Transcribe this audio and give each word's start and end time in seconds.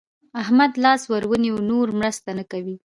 احمد 0.41 0.71
لاس 0.83 1.01
ور 1.11 1.23
ونيول؛ 1.31 1.61
نور 1.71 1.87
مرسته 1.99 2.29
نه 2.37 2.43
کوي. 2.51 2.75